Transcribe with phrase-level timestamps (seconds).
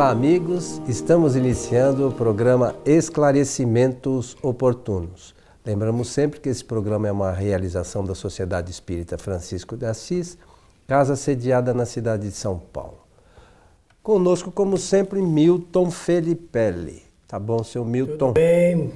[0.00, 0.80] Olá, amigos.
[0.88, 5.34] Estamos iniciando o programa Esclarecimentos Oportunos.
[5.62, 10.38] Lembramos sempre que esse programa é uma realização da Sociedade Espírita Francisco de Assis,
[10.86, 12.96] casa sediada na cidade de São Paulo.
[14.02, 17.02] Conosco, como sempre, Milton Felipelli.
[17.28, 18.32] Tá bom, seu Milton?
[18.32, 18.90] Tudo bem,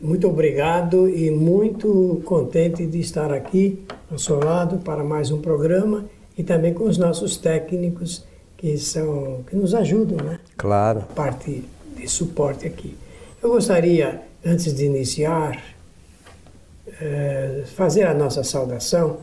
[0.00, 6.06] muito obrigado e muito contente de estar aqui ao seu lado para mais um programa
[6.38, 8.24] e também com os nossos técnicos
[8.56, 10.40] que são que nos ajudam, né?
[10.56, 11.00] Claro.
[11.00, 11.64] A parte
[11.96, 12.96] de suporte aqui.
[13.42, 15.62] Eu gostaria, antes de iniciar,
[17.00, 19.18] é, fazer a nossa saudação,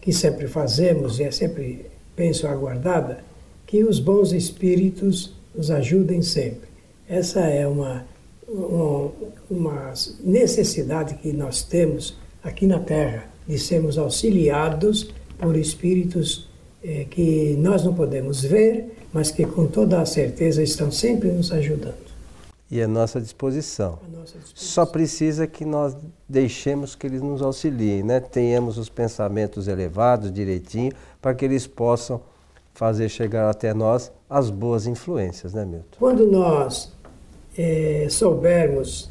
[0.00, 3.24] que sempre fazemos e é sempre, penso, aguardada,
[3.66, 6.68] que os bons espíritos nos ajudem sempre.
[7.08, 8.06] Essa é uma,
[8.46, 9.12] uma,
[9.50, 16.48] uma necessidade que nós temos aqui na Terra, de sermos auxiliados por espíritos
[16.84, 21.50] é, que nós não podemos ver, mas que com toda a certeza estão sempre nos
[21.50, 22.04] ajudando.
[22.70, 23.98] E à nossa disposição.
[24.12, 24.52] nossa disposição.
[24.54, 25.96] Só precisa que nós
[26.28, 28.20] deixemos que eles nos auxiliem, né?
[28.20, 32.20] tenhamos os pensamentos elevados direitinho, para que eles possam
[32.74, 35.96] fazer chegar até nós as boas influências, né, Milton?
[35.98, 36.92] Quando nós
[37.56, 39.10] é, soubermos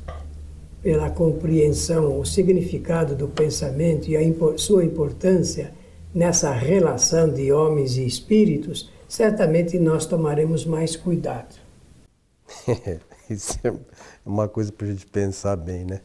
[0.81, 5.71] pela compreensão o significado do pensamento e a impor sua importância
[6.14, 11.56] nessa relação de homens e espíritos, certamente nós tomaremos mais cuidado.
[13.30, 13.73] Isso é
[14.25, 16.02] uma coisa para a gente pensar bem, né?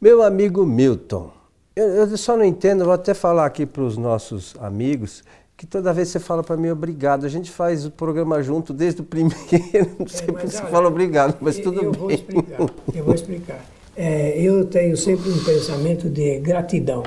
[0.00, 1.30] Meu amigo Milton,
[1.76, 5.22] eu, eu só não entendo, vou até falar aqui para os nossos amigos,
[5.56, 7.26] que toda vez você fala para mim obrigado.
[7.26, 9.36] A gente faz o programa junto desde o primeiro,
[9.98, 12.00] não sei é, porque você fala obrigado, mas tudo eu bem.
[12.00, 12.60] Vou explicar,
[12.94, 13.64] eu vou explicar.
[13.96, 17.02] É, eu tenho sempre um pensamento de gratidão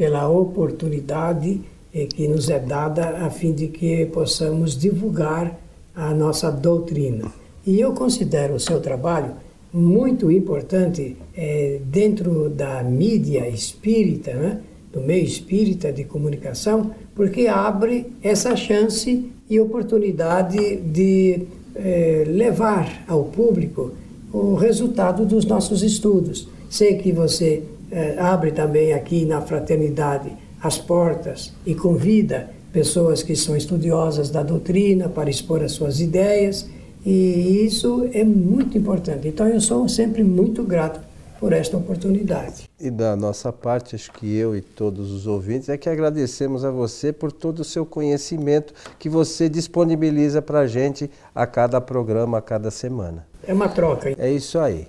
[0.00, 1.60] pela oportunidade
[1.92, 5.60] eh, que nos é dada a fim de que possamos divulgar
[5.94, 7.30] a nossa doutrina.
[7.66, 9.34] E eu considero o seu trabalho
[9.70, 14.62] muito importante é, dentro da mídia espírita, né?
[14.90, 21.42] do meio espírita de comunicação, porque abre essa chance e oportunidade de
[21.74, 23.90] é, levar ao público
[24.32, 26.48] o resultado dos nossos estudos.
[26.70, 33.34] Sei que você é, abre também aqui na fraternidade as portas e convida pessoas que
[33.34, 36.68] são estudiosas da doutrina para expor as suas ideias,
[37.04, 39.26] e isso é muito importante.
[39.26, 41.00] Então eu sou sempre muito grato
[41.40, 42.68] por esta oportunidade.
[42.78, 46.70] E da nossa parte, acho que eu e todos os ouvintes, é que agradecemos a
[46.70, 52.38] você por todo o seu conhecimento que você disponibiliza para a gente a cada programa,
[52.38, 53.26] a cada semana.
[53.46, 54.14] É uma troca.
[54.18, 54.86] É isso aí.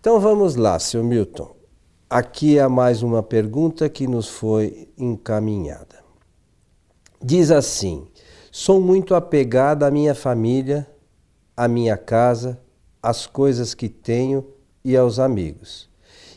[0.00, 1.53] Então vamos lá, seu Milton.
[2.14, 5.96] Aqui há mais uma pergunta que nos foi encaminhada.
[7.20, 8.06] Diz assim:
[8.52, 10.86] Sou muito apegada à minha família,
[11.56, 12.56] à minha casa,
[13.02, 14.46] às coisas que tenho
[14.84, 15.90] e aos amigos.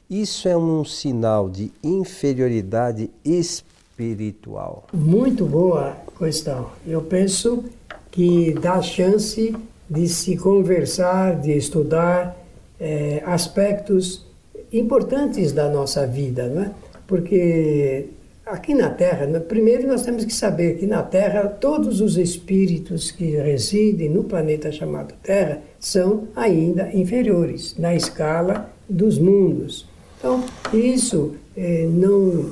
[0.09, 4.87] Isso é um sinal de inferioridade espiritual.
[4.91, 6.71] Muito boa questão.
[6.87, 7.63] Eu penso
[8.09, 9.55] que dá chance
[9.87, 12.35] de se conversar, de estudar
[12.79, 14.25] é, aspectos
[14.71, 16.71] importantes da nossa vida, não é?
[17.05, 18.07] Porque
[18.45, 23.11] aqui na Terra, né, primeiro nós temos que saber que na Terra todos os espíritos
[23.11, 29.87] que residem no planeta chamado Terra são ainda inferiores na escala dos mundos.
[30.17, 32.49] Então, isso eh, não,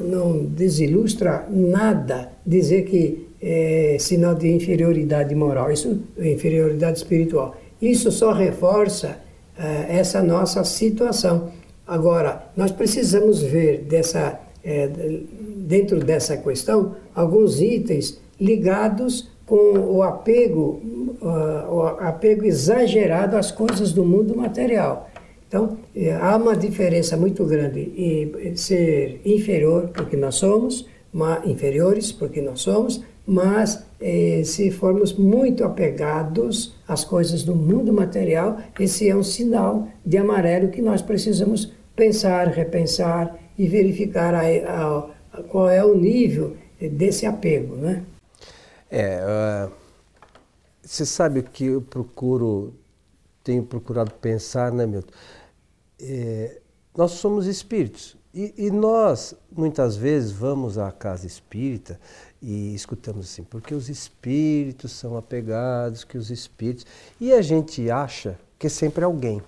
[0.00, 7.56] não desilustra nada dizer que é sinal de inferioridade moral, isso inferioridade espiritual.
[7.80, 9.18] Isso só reforça
[9.58, 11.50] eh, essa nossa situação.
[11.86, 14.88] Agora, nós precisamos ver dessa, é,
[15.56, 20.80] dentro dessa questão alguns itens ligados com o apego,
[21.20, 25.10] uh, o apego exagerado às coisas do mundo material.
[25.46, 30.86] Então, é, há uma diferença muito grande em ser inferior, porque nós somos,
[31.44, 38.58] inferiores, porque nós somos, mas eh, se formos muito apegados às coisas do mundo material,
[38.78, 45.10] esse é um sinal de amarelo que nós precisamos pensar, repensar e verificar a, a,
[45.32, 48.02] a, qual é o nível desse apego, né?
[48.90, 49.20] É,
[49.68, 49.72] uh,
[50.82, 52.74] você sabe o que eu procuro,
[53.44, 55.12] tenho procurado pensar, né, Milton?
[56.00, 56.58] É,
[56.94, 62.00] nós somos espíritos e, e nós, muitas vezes, vamos à casa espírita
[62.40, 66.86] e escutamos assim, porque os espíritos são apegados, que os espíritos.
[67.20, 69.42] E a gente acha que é sempre alguém.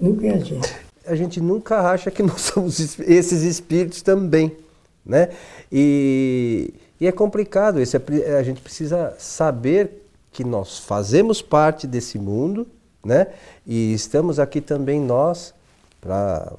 [0.00, 0.76] Nunca é a gente.
[1.06, 4.56] A gente nunca acha que nós somos esses espíritos também.
[5.04, 5.28] Né?
[5.70, 7.96] E, e é complicado isso.
[7.96, 12.66] É a gente precisa saber que nós fazemos parte desse mundo,
[13.04, 13.28] né?
[13.66, 15.54] E estamos aqui também nós
[16.00, 16.52] para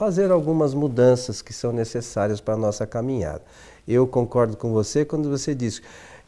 [0.00, 3.42] fazer algumas mudanças que são necessárias para a nossa caminhada.
[3.86, 5.82] Eu concordo com você quando você diz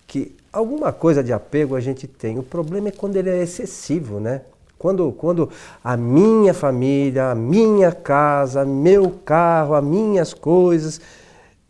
[0.07, 2.39] que alguma coisa de apego a gente tem.
[2.39, 4.43] O problema é quando ele é excessivo, né?
[4.79, 5.49] Quando, quando
[5.83, 11.01] a minha família, a minha casa, meu carro, as minhas coisas,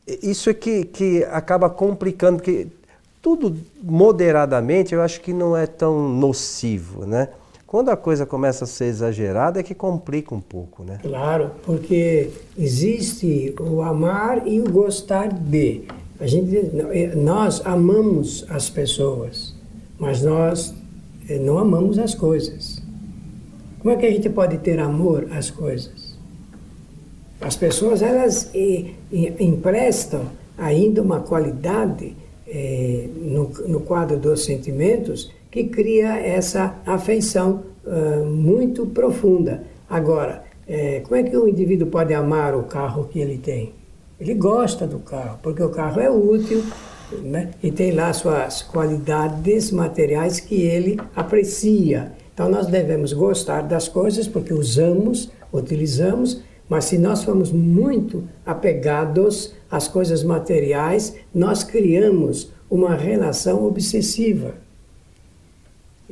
[0.04, 2.66] isso é que, que acaba complicando, porque
[3.22, 7.28] tudo moderadamente eu acho que não é tão nocivo, né?
[7.72, 10.98] Quando a coisa começa a ser exagerada é que complica um pouco, né?
[11.00, 12.28] Claro, porque
[12.58, 15.84] existe o amar e o gostar de.
[16.20, 16.70] A gente,
[17.16, 19.54] nós amamos as pessoas,
[19.98, 20.74] mas nós
[21.26, 22.82] eh, não amamos as coisas.
[23.78, 26.18] Como é que a gente pode ter amor às coisas?
[27.40, 30.26] As pessoas elas e, e, emprestam
[30.58, 32.14] ainda uma qualidade
[32.46, 39.62] eh, no, no, quadro dos sentimentos que cria essa afeição uh, muito profunda.
[39.88, 43.74] Agora, eh, como é que o indivíduo pode amar o carro que ele tem?
[44.18, 46.64] Ele gosta do carro, porque o carro é útil
[47.22, 47.50] né?
[47.62, 52.12] e tem lá suas qualidades materiais que ele aprecia.
[52.32, 59.52] Então nós devemos gostar das coisas porque usamos, utilizamos, mas se nós formos muito apegados
[59.70, 64.61] às coisas materiais, nós criamos uma relação obsessiva.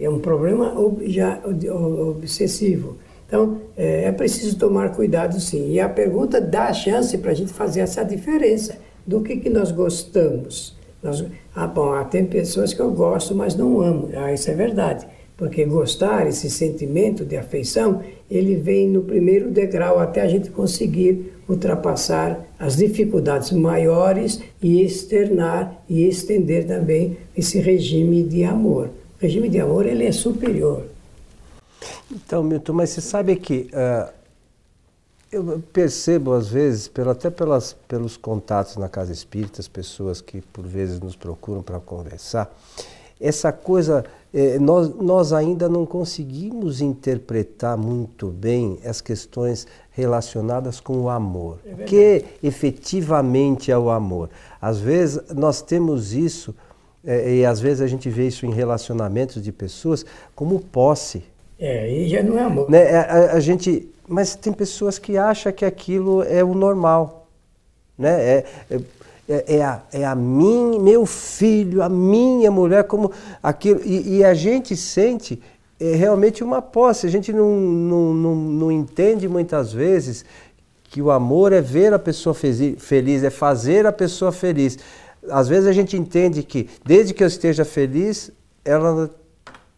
[0.01, 1.41] É um problema já
[2.09, 2.97] obsessivo.
[3.27, 5.71] Então, é, é preciso tomar cuidado sim.
[5.71, 9.71] E a pergunta dá chance para a gente fazer essa diferença do que, que nós
[9.71, 10.77] gostamos.
[11.03, 11.25] Nós,
[11.55, 14.09] ah, bom, ah, tem pessoas que eu gosto, mas não amo.
[14.17, 15.07] Ah, isso é verdade.
[15.37, 21.33] Porque gostar, esse sentimento de afeição, ele vem no primeiro degrau até a gente conseguir
[21.49, 28.91] ultrapassar as dificuldades maiores e externar e estender também esse regime de amor.
[29.21, 30.87] O regime de amor ele é superior.
[32.11, 34.11] Então, Milton, mas você sabe que uh,
[35.31, 40.41] eu percebo às vezes, pelo, até pelas, pelos contatos na casa espírita, as pessoas que
[40.41, 42.51] por vezes nos procuram para conversar,
[43.21, 51.03] essa coisa é, nós, nós ainda não conseguimos interpretar muito bem as questões relacionadas com
[51.03, 51.59] o amor.
[51.67, 54.31] É o que efetivamente é o amor?
[54.61, 56.55] Às vezes nós temos isso,
[57.05, 60.05] é, e às vezes a gente vê isso em relacionamentos de pessoas,
[60.35, 61.23] como posse.
[61.59, 62.71] É, aí já não é amor.
[62.71, 62.95] Né?
[62.95, 67.27] A, a, a, gente, mas tem pessoas que acham que aquilo é o normal.
[67.99, 68.11] Né?
[68.11, 68.81] É, é
[69.31, 73.81] é, é, a, é a mim, meu filho, a minha mulher, como aquilo.
[73.85, 75.41] E, e a gente sente
[75.79, 77.07] é, realmente uma posse.
[77.07, 80.25] A gente não, não, não, não entende muitas vezes
[80.83, 84.77] que o amor é ver a pessoa feliz, é fazer a pessoa feliz.
[85.29, 88.31] Às vezes a gente entende que, desde que eu esteja feliz,
[88.65, 89.11] ela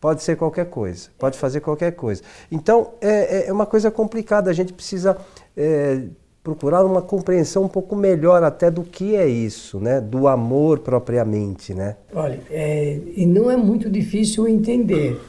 [0.00, 2.23] pode ser qualquer coisa, pode fazer qualquer coisa.
[2.50, 5.17] Então é, é uma coisa complicada, a gente precisa
[5.56, 6.03] é,
[6.43, 10.00] procurar uma compreensão um pouco melhor até do que é isso, né?
[10.00, 11.97] Do amor propriamente, né?
[12.12, 15.21] Olha, é, e não é muito difícil entender,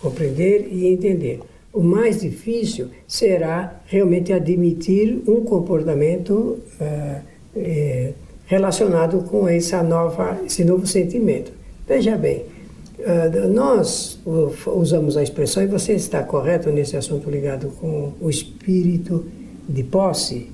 [0.00, 1.40] compreender e entender.
[1.72, 7.20] O mais difícil será realmente admitir um comportamento uh,
[7.54, 8.14] é,
[8.46, 11.52] relacionado com essa nova, esse novo sentimento.
[11.86, 12.44] Veja bem,
[12.98, 14.18] uh, nós
[14.66, 19.26] usamos a expressão, e você está correto nesse assunto ligado com o espírito
[19.68, 20.48] de posse,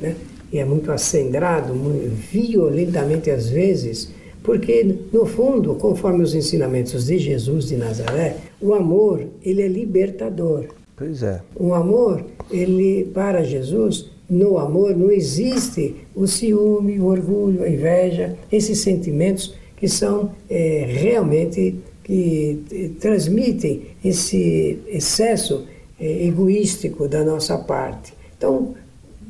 [0.00, 0.14] né?
[0.52, 4.10] e é muito acendrado, muito violentamente às vezes,
[4.42, 10.66] porque no fundo, conforme os ensinamentos de Jesus de Nazaré, o amor ele é libertador.
[10.96, 11.40] Pois é.
[11.54, 18.36] O amor, ele para Jesus, no amor não existe o ciúme, o orgulho, a inveja,
[18.52, 21.76] esses sentimentos que são é, realmente
[22.08, 25.66] que eh, transmitem esse excesso
[26.00, 28.14] é, egoístico da nossa parte.
[28.36, 28.74] Então,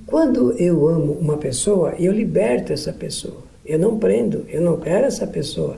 [0.07, 3.43] quando eu amo uma pessoa, eu liberto essa pessoa.
[3.67, 5.77] Eu não prendo, eu não quero essa pessoa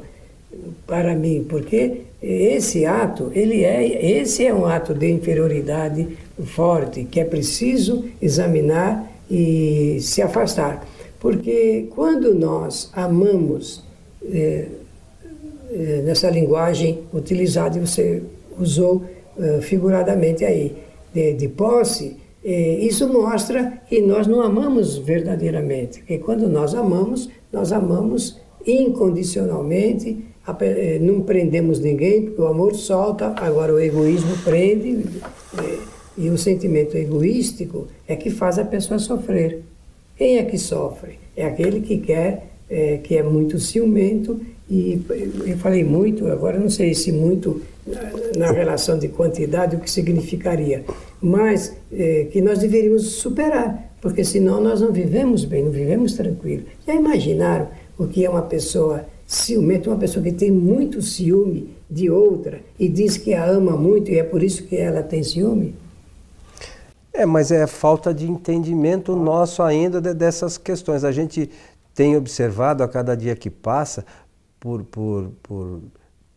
[0.87, 6.07] para mim, porque esse ato, ele é, esse é um ato de inferioridade
[6.45, 10.87] forte que é preciso examinar e se afastar.
[11.19, 13.85] Porque quando nós amamos
[14.25, 14.67] é,
[15.71, 18.23] é, nessa linguagem utilizada, e você
[18.59, 19.05] usou
[19.39, 20.75] é, figuradamente aí,
[21.13, 27.29] de, de posse, é, isso mostra que nós não amamos verdadeiramente, que quando nós amamos,
[27.53, 30.25] nós amamos incondicionalmente,
[30.61, 35.05] é, não prendemos ninguém, porque o amor solta, agora o egoísmo prende,
[35.59, 35.79] é,
[36.21, 39.63] e o sentimento egoístico é que faz a pessoa sofrer.
[40.19, 41.19] Quem é que sofre?
[41.35, 45.01] É aquele que quer é, que é muito ciumento e
[45.47, 47.63] eu falei muito, agora não sei se muito
[48.37, 50.85] na relação de quantidade o que significaria,
[51.21, 56.65] mas é, que nós deveríamos superar, porque senão nós não vivemos bem, não vivemos tranquilo.
[56.87, 62.11] Já imaginaram o que é uma pessoa ciumenta, uma pessoa que tem muito ciúme de
[62.11, 65.75] outra e diz que a ama muito e é por isso que ela tem ciúme?
[67.21, 71.05] É, mas é falta de entendimento nosso ainda dessas questões.
[71.05, 71.51] A gente
[71.95, 74.07] tem observado a cada dia que passa,
[74.59, 75.83] por, por, por,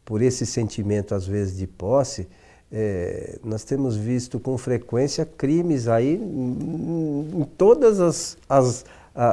[0.04, 2.28] por esse sentimento, às vezes, de posse,
[2.70, 8.86] é, nós temos visto com frequência crimes aí em, em todas as, as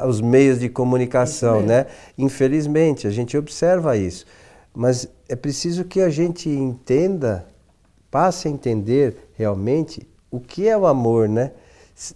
[0.07, 1.87] os meios de comunicação, né?
[2.19, 4.26] Infelizmente, a gente observa isso.
[4.75, 7.47] Mas é preciso que a gente entenda,
[8.11, 11.52] passe a entender realmente o que é o amor, né?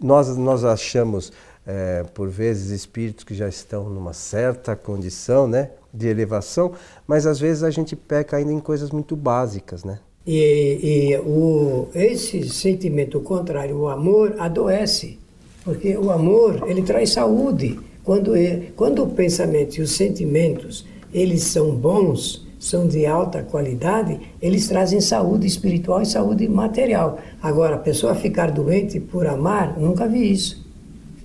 [0.00, 1.32] Nós, nós achamos
[1.66, 6.72] é, por vezes espíritos que já estão numa certa condição né, de elevação,
[7.06, 9.84] mas às vezes a gente peca ainda em coisas muito básicas.
[9.84, 9.98] Né?
[10.26, 15.18] E, e o, esse sentimento contrário, o amor, adoece,
[15.64, 17.78] porque o amor ele traz saúde.
[18.02, 24.18] Quando, ele, quando o pensamento e os sentimentos eles são bons, são de alta qualidade,
[24.40, 27.18] eles trazem saúde espiritual e saúde material.
[27.42, 30.64] Agora, a pessoa ficar doente por amar, nunca vi isso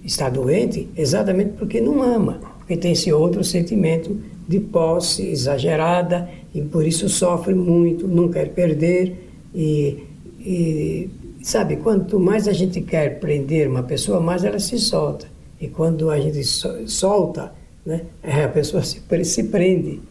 [0.04, 4.18] está doente exatamente porque não ama, porque tem esse outro sentimento
[4.48, 10.04] de posse exagerada e por isso sofre muito, não quer perder e,
[10.40, 11.10] e
[11.42, 15.28] sabe, quanto mais a gente quer prender uma pessoa, mais ela se solta.
[15.62, 17.54] E quando a gente solta,
[17.86, 20.02] né, a pessoa se, se prende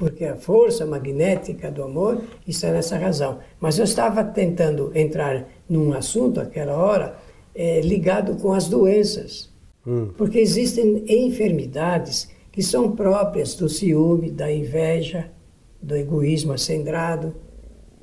[0.00, 3.38] porque a força magnética do amor está nessa razão.
[3.60, 7.18] Mas eu estava tentando entrar num assunto aquela hora
[7.54, 9.50] é, ligado com as doenças.
[9.86, 10.08] Hum.
[10.16, 15.30] Porque existem enfermidades que são próprias do ciúme, da inveja,
[15.82, 17.34] do egoísmo acendrado,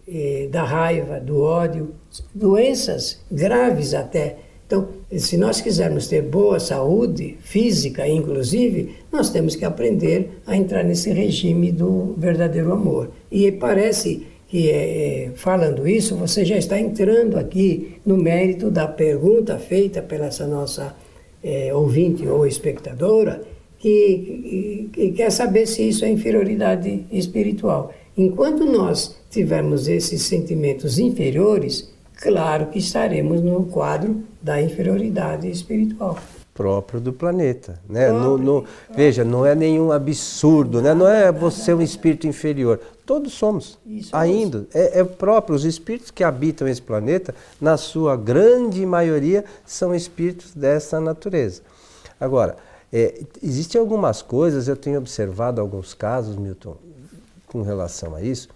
[0.08, 1.96] eh, da raiva, do ódio,
[2.34, 4.38] doenças graves até.
[4.66, 10.84] Então, se nós quisermos ter boa saúde física, inclusive, nós temos que aprender a entrar
[10.84, 13.12] nesse regime do verdadeiro amor.
[13.32, 19.58] E parece que é, falando isso, você já está entrando aqui no mérito da pergunta
[19.60, 20.96] feita pela essa nossa
[21.44, 23.42] é, ouvinte ou espectadora,
[23.80, 27.94] que, que, que quer saber se isso é inferioridade espiritual.
[28.18, 36.18] Enquanto nós tivermos esses sentimentos inferiores, claro que estaremos no quadro da inferioridade espiritual
[36.58, 37.80] próprio do planeta.
[37.88, 38.12] Né?
[38.12, 40.92] No, no, veja, não é nenhum absurdo, né?
[40.96, 42.82] não é você um espírito inferior.
[43.06, 44.66] Todos somos, Isso ainda.
[44.74, 50.54] É, é próprio, os espíritos que habitam esse planeta, na sua grande maioria, são espíritos
[50.56, 51.62] dessa natureza.
[52.20, 52.58] Agora,
[52.92, 56.76] é, existem algumas coisas, eu tenho observado alguns casos, Milton,
[57.46, 58.50] com relação a isso,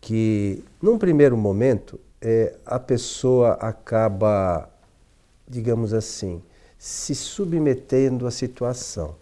[0.00, 4.70] que num primeiro momento é, a pessoa acaba,
[5.46, 6.40] digamos assim,
[6.78, 9.14] se submetendo à situação.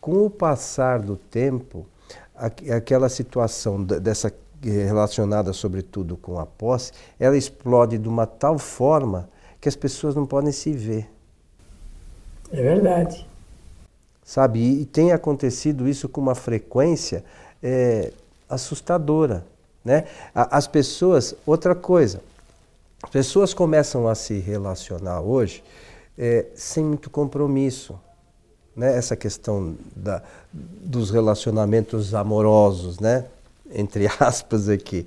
[0.00, 1.86] Com o passar do tempo,
[2.34, 4.32] aquela situação dessa
[4.62, 9.28] relacionada sobretudo com a posse, ela explode de uma tal forma
[9.60, 11.08] que as pessoas não podem se ver.
[12.52, 13.26] É verdade.
[14.24, 17.24] Sabe, e tem acontecido isso com uma frequência
[17.62, 18.12] é,
[18.48, 19.44] assustadora.
[19.84, 20.04] Né?
[20.34, 22.22] As pessoas, outra coisa,
[23.02, 25.62] as pessoas começam a se relacionar hoje
[26.16, 27.98] é, sem muito compromisso.
[28.74, 28.96] Né?
[28.96, 33.26] Essa questão da, dos relacionamentos amorosos, né?
[33.74, 35.06] entre aspas aqui.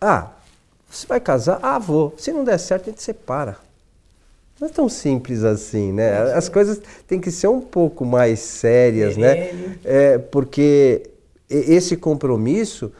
[0.00, 0.30] Ah,
[0.88, 1.58] você vai casar?
[1.62, 2.14] Ah, vou.
[2.16, 3.56] Se não der certo, a gente separa.
[4.60, 6.32] Não é tão simples assim, né?
[6.32, 9.76] As coisas têm que ser um pouco mais sérias, né?
[9.82, 11.10] É, porque
[11.50, 12.92] esse compromisso,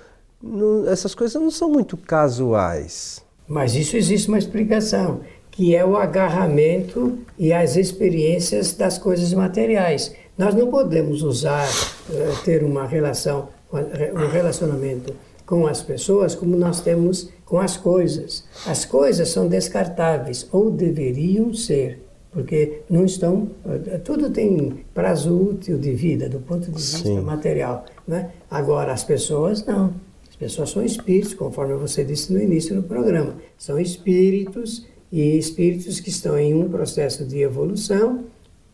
[0.43, 3.23] não, essas coisas não são muito casuais.
[3.47, 5.21] Mas isso existe uma explicação
[5.55, 10.13] que é o agarramento e as experiências das coisas materiais.
[10.37, 11.69] Nós não podemos usar,
[12.13, 15.15] eh, ter uma relação, um relacionamento
[15.47, 18.45] com as pessoas como nós temos com as coisas.
[18.67, 22.01] As coisas são descartáveis, ou deveriam ser,
[22.33, 23.49] porque não estão.
[23.65, 27.21] Eh, tudo tem prazo útil de vida, do ponto de vista Sim.
[27.21, 27.85] material.
[28.09, 28.31] Né?
[28.51, 29.95] Agora, as pessoas não.
[30.29, 33.37] As pessoas são espíritos, conforme você disse no início do programa.
[33.57, 38.25] São espíritos e espíritos que estão em um processo de evolução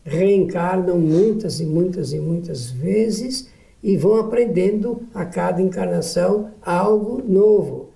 [0.03, 3.49] reencarnam muitas e muitas e muitas vezes
[3.83, 7.89] e vão aprendendo a cada encarnação algo novo,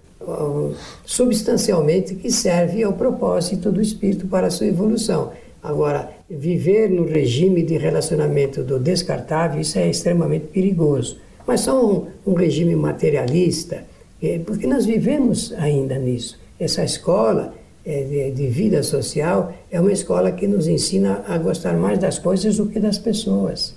[1.05, 5.31] substancialmente que serve ao propósito do espírito para a sua evolução.
[5.61, 11.17] Agora, viver no regime de relacionamento do descartável, isso é extremamente perigoso.
[11.45, 13.83] Mas só um, um regime materialista,
[14.21, 16.39] é, porque nós vivemos ainda nisso.
[16.59, 17.53] Essa escola
[17.85, 22.57] de, de, vida social é uma escola que nos ensina a gostar mais das coisas
[22.57, 23.75] do que das pessoas.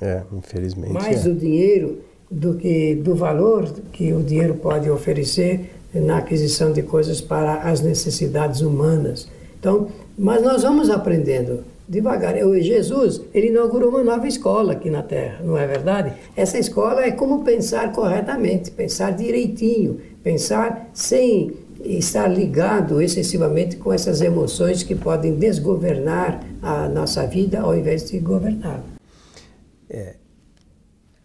[0.00, 0.92] É, infelizmente.
[0.92, 1.28] Mais é.
[1.28, 1.98] do dinheiro
[2.30, 7.80] do que do valor que o dinheiro pode oferecer na aquisição de coisas para as
[7.80, 9.28] necessidades humanas.
[9.58, 12.38] Então, mas nós vamos aprendendo devagar.
[12.38, 16.12] Eu, Jesus, ele inaugurou uma nova escola aqui na Terra, não é verdade?
[16.36, 21.52] Essa escola é como pensar corretamente, pensar direitinho, pensar sem
[21.84, 28.18] estar ligado excessivamente com essas emoções que podem desgovernar a nossa vida ao invés de
[28.18, 28.84] governá-la.
[29.88, 30.16] É,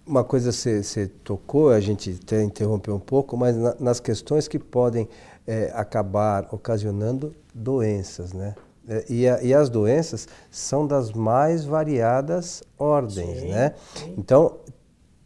[0.06, 4.48] uma coisa você, você tocou, a gente até interrompeu um pouco, mas na, nas questões
[4.48, 5.08] que podem
[5.48, 8.56] é, acabar ocasionando doenças, né?
[8.88, 13.74] É, e, a, e, as doenças são das mais variadas ordens, sim, né?
[13.96, 14.14] Sim.
[14.16, 14.58] Então,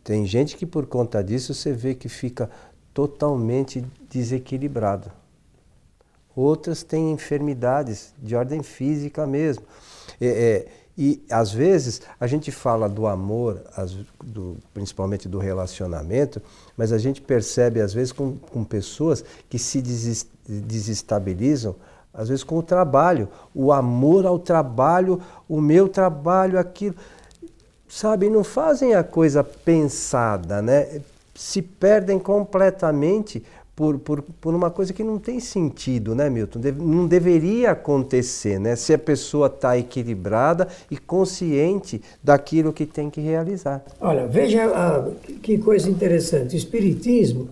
[0.01, 2.50] tem gente que por conta disso você vê que fica
[2.93, 5.12] totalmente desequilibrado.
[6.39, 9.63] Outras têm enfermidades de ordem física mesmo.
[10.22, 10.67] É, é,
[10.98, 13.91] e às vezes a gente fala do amor, as,
[14.24, 16.41] do, principalmente do relacionamento,
[16.77, 19.81] mas a gente percebe às vezes com, com pessoas que se
[20.48, 21.75] desestabilizam
[22.13, 26.96] às vezes com o trabalho, o amor ao trabalho, o meu trabalho, aquilo.
[27.88, 31.01] Sabe, não fazem a coisa pensada, né?
[31.36, 33.43] Se perdem completamente
[33.79, 36.59] por, por, por uma coisa que não tem sentido, né, Milton?
[36.81, 38.75] não deveria acontecer, né?
[38.75, 43.81] Se a pessoa está equilibrada e consciente daquilo que tem que realizar.
[44.01, 45.09] Olha, veja ah,
[45.41, 46.55] que coisa interessante.
[46.55, 47.48] O Espiritismo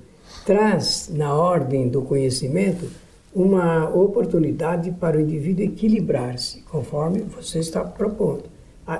[0.45, 2.89] traz na ordem do conhecimento
[3.33, 8.43] uma oportunidade para o indivíduo equilibrar-se, conforme você está propondo.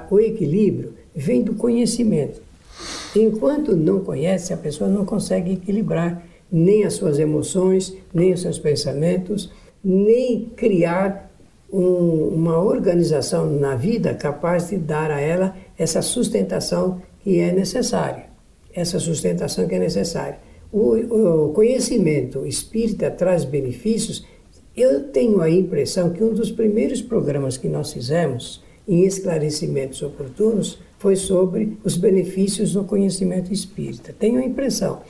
[0.09, 2.41] O equilíbrio vem do conhecimento.
[3.13, 8.59] Enquanto não conhece, a pessoa não consegue equilibrar nem as suas emoções, nem os seus
[8.59, 9.51] pensamentos,
[9.83, 11.31] nem criar
[11.71, 18.25] um, uma organização na vida capaz de dar a ela essa sustentação que é necessária.
[18.73, 20.39] Essa sustentação que é necessária
[20.71, 24.25] o, o conhecimento espírita traz benefícios,
[24.75, 30.79] eu tenho a impressão que um dos primeiros programas que nós fizemos em esclarecimentos oportunos
[30.99, 34.13] foi sobre os benefícios do conhecimento espírita.
[34.17, 35.01] Tenho a impressão.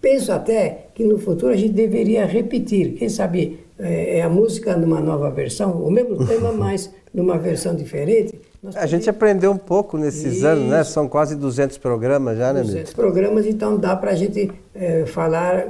[0.00, 4.76] Penso até que no futuro a gente deveria repetir, quem sabe é, é a música
[4.76, 8.38] numa nova versão, o mesmo tema, mas numa versão diferente,
[8.74, 10.46] a gente aprendeu um pouco nesses Isso.
[10.46, 10.82] anos, né?
[10.82, 15.68] São quase 200 programas já, né, 200 programas, então dá para a gente é, falar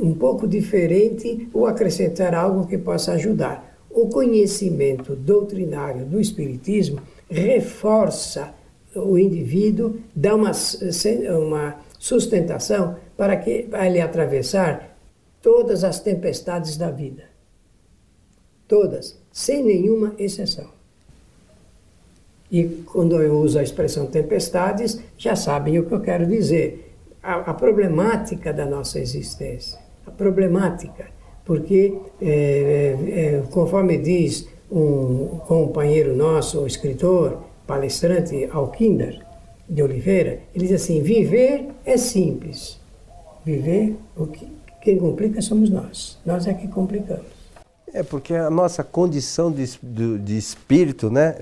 [0.00, 3.72] um pouco diferente ou acrescentar algo que possa ajudar.
[3.88, 6.98] O conhecimento doutrinário do Espiritismo
[7.30, 8.52] reforça
[8.96, 10.50] o indivíduo, dá uma,
[11.40, 14.96] uma sustentação para que ele atravessar
[15.40, 17.24] todas as tempestades da vida.
[18.66, 20.68] Todas, sem nenhuma exceção.
[22.50, 26.94] E quando eu uso a expressão tempestades, já sabem o que eu quero dizer.
[27.22, 29.78] A, a problemática da nossa existência.
[30.06, 31.06] A problemática.
[31.44, 39.24] Porque, é, é, conforme diz um companheiro nosso, o escritor, palestrante Alquinder
[39.68, 42.80] de Oliveira, ele diz assim: viver é simples.
[43.44, 44.48] Viver, o que,
[44.80, 46.18] quem complica somos nós.
[46.24, 47.26] Nós é que complicamos.
[47.92, 51.36] É porque a nossa condição de, de, de espírito, né,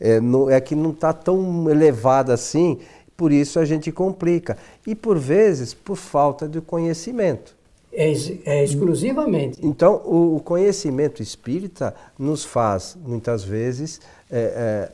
[0.00, 2.78] é, no, é que não está tão elevada assim,
[3.16, 4.56] por isso a gente complica.
[4.86, 7.54] E por vezes por falta de conhecimento.
[7.92, 8.10] É,
[8.46, 9.58] é exclusivamente.
[9.62, 14.00] Então, o, o, conhecimento espírita nos faz, muitas vezes,
[14.30, 14.92] é, é,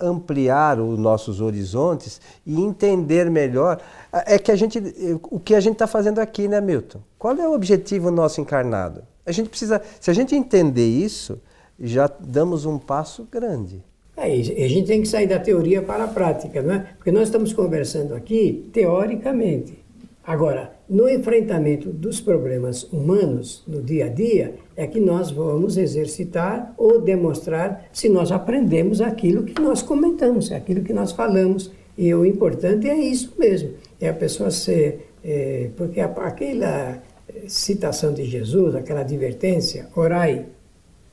[0.00, 3.80] ampliar os nossos horizontes e entender melhor.
[4.12, 4.82] É que a gente,
[5.30, 7.00] o que a gente está fazendo aqui, né, Milton?
[7.18, 9.02] Qual é o objetivo nosso encarnado?
[9.24, 11.40] A gente precisa, se a gente entender isso,
[11.78, 13.82] já damos um passo grande.
[14.16, 16.78] É, a gente tem que sair da teoria para a prática, não é?
[16.96, 19.78] Porque nós estamos conversando aqui teoricamente.
[20.22, 26.72] Agora, no enfrentamento dos problemas humanos no dia a dia, é que nós vamos exercitar
[26.78, 31.70] ou demonstrar se nós aprendemos aquilo que nós comentamos, aquilo que nós falamos.
[31.98, 35.10] E o importante é isso mesmo, é a pessoa ser.
[35.22, 36.98] É, porque aquela
[37.46, 40.46] citação de Jesus, aquela advertência, orai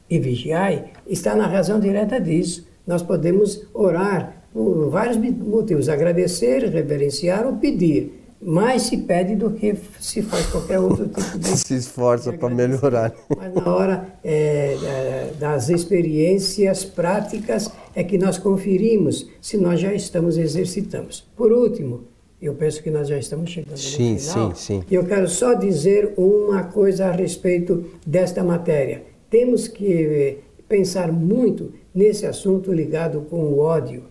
[0.10, 2.66] e vigiai, está na razão direta disso.
[2.88, 8.27] Nós podemos orar por vários motivos, agradecer, reverenciar ou pedir.
[8.42, 11.48] Mais se pede do que se faz qualquer outro tipo de.
[11.58, 13.14] se esforça para melhorar.
[13.36, 20.38] Mas na hora é, das experiências práticas é que nós conferimos se nós já estamos
[20.38, 21.10] exercitando.
[21.36, 22.06] Por último,
[22.42, 24.56] eu penso que nós já estamos chegando sim, no final.
[24.56, 29.04] Sim, sim, E eu quero só dizer uma coisa a respeito desta matéria.
[29.30, 30.38] Temos que
[30.70, 34.04] pensar muito nesse assunto ligado com o ódio,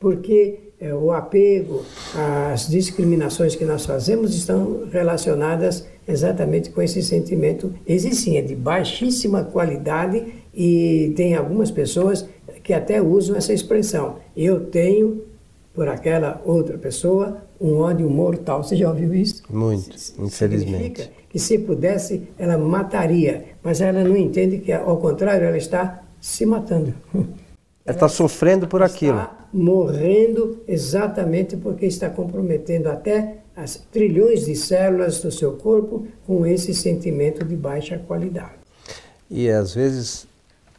[0.00, 1.84] porque é, o apego,
[2.52, 7.74] as discriminações que nós fazemos estão relacionadas exatamente com esse sentimento.
[7.86, 12.28] Esse sim é de baixíssima qualidade e tem algumas pessoas
[12.62, 14.16] que até usam essa expressão.
[14.36, 15.22] Eu tenho
[15.74, 18.62] por aquela outra pessoa um ódio mortal.
[18.62, 19.42] Você já ouviu isso?
[19.50, 21.10] Muito, infelizmente.
[21.28, 26.46] Que se pudesse, ela mataria, mas ela não entende que, ao contrário, ela está se
[26.46, 26.94] matando.
[27.84, 29.18] Ela está sofrendo por aquilo.
[29.18, 36.46] Está morrendo exatamente porque está comprometendo até as trilhões de células do seu corpo com
[36.46, 38.58] esse sentimento de baixa qualidade.
[39.30, 40.26] E às vezes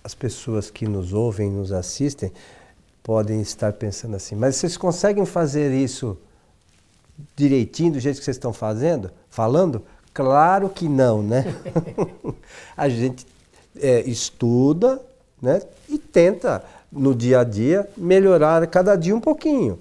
[0.04, 2.32] as pessoas que nos ouvem, nos assistem,
[3.04, 6.18] podem estar pensando assim: mas vocês conseguem fazer isso
[7.36, 9.82] direitinho do jeito que vocês estão fazendo, falando?
[10.14, 11.46] Claro que não, né?
[12.78, 13.26] a gente
[13.80, 15.02] é, estuda,
[15.42, 15.62] né?
[15.88, 19.80] E tenta no dia a dia melhorar cada dia um pouquinho.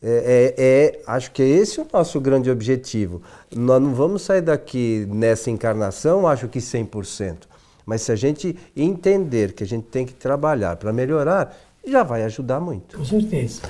[0.00, 3.20] É, é, é, acho que esse é o nosso grande objetivo.
[3.54, 7.36] Nós não vamos sair daqui nessa encarnação, acho que 100%.
[7.84, 11.56] Mas se a gente entender que a gente tem que trabalhar para melhorar,
[11.86, 12.96] já vai ajudar muito.
[12.96, 13.62] Com certeza.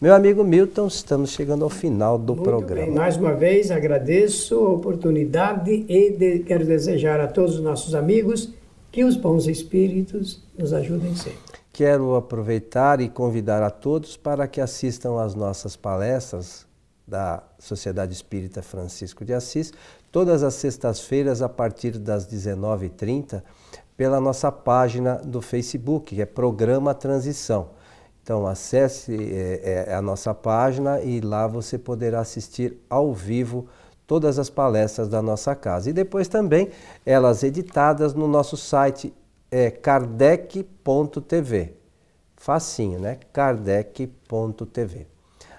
[0.00, 2.86] Meu amigo Milton, estamos chegando ao final do muito programa.
[2.86, 2.94] Bem.
[2.94, 8.50] Mais uma vez agradeço a oportunidade e de, quero desejar a todos os nossos amigos
[8.90, 11.38] que os bons espíritos nos ajudem sempre.
[11.76, 16.66] Quero aproveitar e convidar a todos para que assistam às nossas palestras
[17.06, 19.74] da Sociedade Espírita Francisco de Assis,
[20.10, 23.42] todas as sextas-feiras a partir das 19h30,
[23.94, 27.68] pela nossa página do Facebook, que é Programa Transição.
[28.22, 33.68] Então acesse é, é, a nossa página e lá você poderá assistir ao vivo
[34.06, 35.90] todas as palestras da nossa casa.
[35.90, 36.70] E depois também
[37.04, 39.12] elas editadas no nosso site
[39.50, 41.74] é kardec.tv.
[42.36, 43.18] Facinho, né?
[43.32, 45.06] kardec.tv.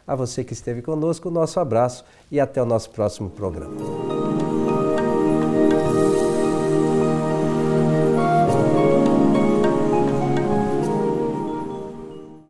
[0.06, 3.76] A você que esteve conosco, nosso abraço e até o nosso próximo programa.